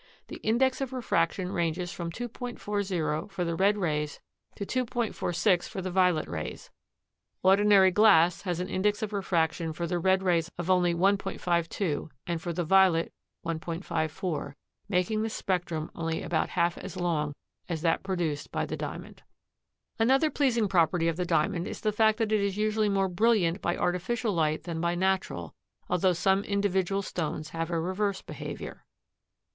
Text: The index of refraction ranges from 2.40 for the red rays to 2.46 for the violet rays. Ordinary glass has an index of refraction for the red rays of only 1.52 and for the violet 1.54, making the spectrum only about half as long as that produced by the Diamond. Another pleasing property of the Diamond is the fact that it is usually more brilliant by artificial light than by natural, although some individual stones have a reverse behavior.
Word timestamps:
The 0.29 0.37
index 0.37 0.81
of 0.81 0.93
refraction 0.93 1.51
ranges 1.51 1.91
from 1.93 2.11
2.40 2.11 3.29
for 3.29 3.45
the 3.45 3.53
red 3.53 3.77
rays 3.77 4.19
to 4.55 4.65
2.46 4.65 5.69
for 5.69 5.79
the 5.79 5.91
violet 5.91 6.27
rays. 6.27 6.71
Ordinary 7.43 7.91
glass 7.91 8.41
has 8.41 8.59
an 8.59 8.67
index 8.67 9.03
of 9.03 9.13
refraction 9.13 9.73
for 9.73 9.85
the 9.85 9.99
red 9.99 10.23
rays 10.23 10.49
of 10.57 10.71
only 10.71 10.95
1.52 10.95 12.09
and 12.25 12.41
for 12.41 12.51
the 12.51 12.63
violet 12.63 13.13
1.54, 13.45 14.55
making 14.89 15.21
the 15.21 15.29
spectrum 15.29 15.91
only 15.93 16.23
about 16.23 16.49
half 16.49 16.79
as 16.79 16.97
long 16.97 17.35
as 17.69 17.83
that 17.83 18.01
produced 18.01 18.51
by 18.51 18.65
the 18.65 18.75
Diamond. 18.75 19.21
Another 19.99 20.31
pleasing 20.31 20.67
property 20.67 21.09
of 21.09 21.15
the 21.17 21.25
Diamond 21.27 21.67
is 21.67 21.79
the 21.81 21.91
fact 21.91 22.17
that 22.17 22.31
it 22.31 22.41
is 22.41 22.57
usually 22.57 22.89
more 22.89 23.07
brilliant 23.07 23.61
by 23.61 23.77
artificial 23.77 24.33
light 24.33 24.63
than 24.63 24.81
by 24.81 24.95
natural, 24.95 25.53
although 25.91 26.11
some 26.13 26.43
individual 26.45 27.03
stones 27.03 27.49
have 27.49 27.69
a 27.69 27.79
reverse 27.79 28.23
behavior. 28.23 28.83